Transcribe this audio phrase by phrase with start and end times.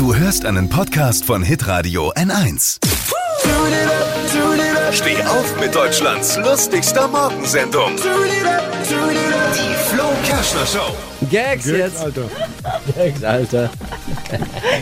[0.00, 2.78] Du hörst einen Podcast von Hitradio N1.
[4.92, 7.96] Steh auf mit Deutschlands lustigster Morgensendung.
[7.96, 10.96] Die Flo Kerschner Show.
[11.30, 11.98] Gags jetzt.
[11.98, 12.22] Alter.
[12.96, 13.68] Gags, Alter.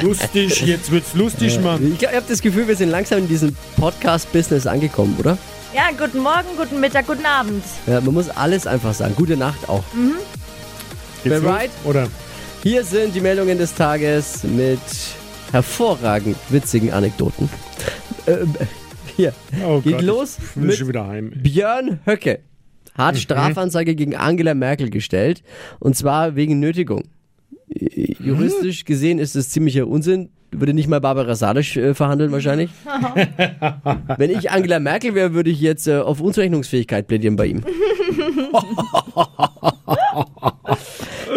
[0.02, 1.94] Lustig, jetzt wird's lustig, Mann.
[1.94, 5.36] Ich, ich habe das Gefühl, wir sind langsam in diesem Podcast-Business angekommen, oder?
[5.74, 7.64] Ja, guten Morgen, guten Mittag, guten Abend.
[7.88, 9.16] Ja, man muss alles einfach sagen.
[9.16, 9.82] Gute Nacht auch.
[11.24, 11.42] Geht's los?
[11.42, 11.70] Bereit?
[11.82, 12.06] Oder?
[12.62, 14.80] Hier sind die Meldungen des Tages mit
[15.52, 17.48] hervorragend witzigen Anekdoten.
[18.26, 18.54] Ähm,
[19.16, 19.32] hier,
[19.66, 21.32] Oh geht Gott, los mit schon wieder heim.
[21.36, 22.40] Björn Höcke.
[22.94, 25.42] Hat Strafanzeige gegen Angela Merkel gestellt.
[25.78, 27.04] Und zwar wegen Nötigung.
[27.72, 30.30] Äh, Juristisch gesehen ist es ziemlicher Unsinn.
[30.50, 32.70] Würde nicht mal Barbara Salisch äh, verhandeln wahrscheinlich.
[34.16, 37.62] Wenn ich Angela Merkel wäre, würde ich jetzt äh, auf Unzurechnungsfähigkeit plädieren bei ihm.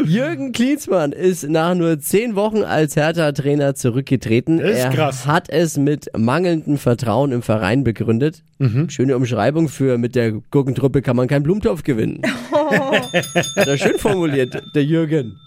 [0.06, 4.58] Jürgen Klinsmann ist nach nur zehn Wochen als Hertha-Trainer zurückgetreten.
[4.60, 5.26] Das ist er krass.
[5.26, 8.44] hat es mit mangelndem Vertrauen im Verein begründet.
[8.90, 12.22] Schöne Umschreibung für mit der Gurkentruppe kann man keinen Blumentopf gewinnen.
[12.52, 15.38] hat er schön formuliert, der Jürgen.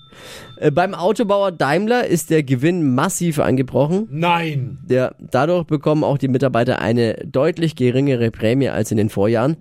[0.59, 4.09] Äh, Beim Autobauer Daimler ist der Gewinn massiv eingebrochen.
[4.11, 4.79] Nein.
[4.89, 9.57] Der, dadurch bekommen auch die Mitarbeiter eine deutlich geringere Prämie als in den Vorjahren.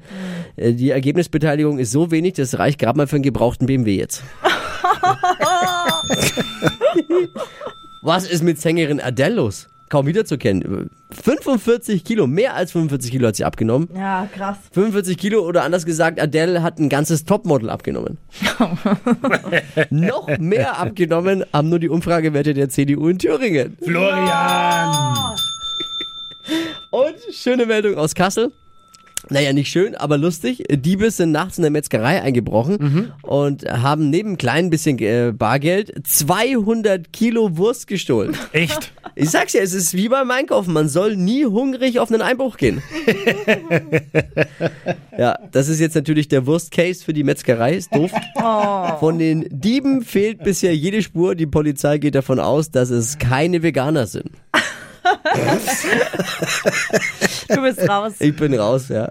[0.55, 4.23] Äh, Die Ergebnisbeteiligung ist so wenig, das reicht gerade mal für einen gebrauchten BMW jetzt.
[8.01, 9.69] Was ist mit Sängerin Adele los?
[9.89, 10.89] Kaum wiederzuerkennen.
[11.11, 13.89] 45 Kilo, mehr als 45 Kilo hat sie abgenommen.
[13.95, 14.57] Ja, krass.
[14.71, 18.17] 45 Kilo oder anders gesagt, Adele hat ein ganzes Topmodel abgenommen.
[19.91, 23.77] Noch mehr abgenommen haben nur die Umfragewerte der CDU in Thüringen.
[23.83, 25.15] Florian.
[26.89, 28.51] Und schöne Meldung aus Kassel.
[29.29, 30.63] Naja, nicht schön, aber lustig.
[30.69, 35.93] Diebe sind nachts in der Metzgerei eingebrochen und haben neben ein klein bisschen äh, Bargeld
[36.05, 38.35] 200 Kilo Wurst gestohlen.
[38.51, 38.91] Echt?
[39.15, 40.73] Ich sag's ja, es ist wie beim Einkaufen.
[40.73, 42.81] Man soll nie hungrig auf einen Einbruch gehen.
[45.17, 47.75] ja, das ist jetzt natürlich der Wurstcase für die Metzgerei.
[47.75, 48.11] Ist doof.
[48.99, 51.35] Von den Dieben fehlt bisher jede Spur.
[51.35, 54.31] Die Polizei geht davon aus, dass es keine Veganer sind.
[57.49, 58.13] Du bist raus.
[58.19, 59.09] Ich bin raus, ja.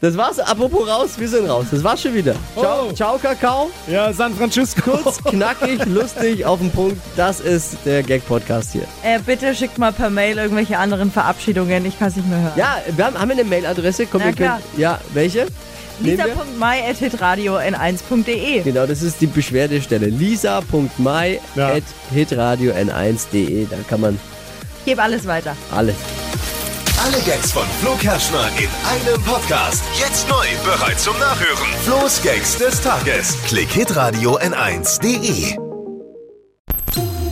[0.00, 0.38] Das war's.
[0.40, 1.66] Apropos raus, wir sind raus.
[1.70, 2.34] Das war's schon wieder.
[2.58, 2.92] Ciao, Oh.
[2.92, 3.70] ciao Kakao.
[3.88, 4.82] Ja, San Francisco.
[4.98, 6.96] Kurz, knackig, lustig, auf den Punkt.
[7.16, 8.82] Das ist der Gag-Podcast hier.
[9.02, 11.84] Äh, bitte schickt mal per Mail irgendwelche anderen Verabschiedungen.
[11.86, 12.52] Ich kann es nicht mehr hören.
[12.56, 14.06] Ja, wir haben, haben wir eine Mailadresse?
[14.06, 14.60] Komm, Na wir können, klar.
[14.76, 15.46] ja, welche?
[16.00, 16.26] Nehmen wir?
[16.26, 20.06] lisa.mai.hitradio.n1.de Genau, das ist die Beschwerdestelle.
[20.06, 23.66] lisa.mai.hitradio n1.de.
[23.70, 24.18] Da kann man
[24.84, 25.56] Gebe alles weiter.
[25.74, 25.96] alles.
[27.04, 29.82] Alle Gags von Flo Kerschner in einem Podcast.
[29.98, 31.66] Jetzt neu, bereit zum Nachhören.
[31.84, 33.36] Flo's Gags des Tages.
[33.48, 35.56] Klick Hitradio N1.de.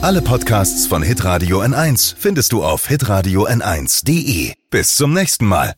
[0.01, 4.53] Alle Podcasts von Hitradio N1 findest du auf hitradio n1.de.
[4.71, 5.75] Bis zum nächsten Mal.